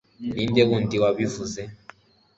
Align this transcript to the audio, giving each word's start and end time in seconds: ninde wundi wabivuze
ninde 0.33 0.61
wundi 0.69 0.95
wabivuze 1.03 1.61